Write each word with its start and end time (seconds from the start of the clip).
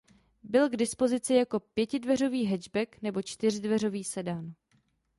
Byl 0.43 0.69
k 0.69 0.75
dispozici 0.77 1.33
jako 1.33 1.59
pětidveřový 1.59 2.45
hatchback 2.45 3.01
nebo 3.01 3.21
čtyřdveřový 3.21 4.03
sedan. 4.03 4.53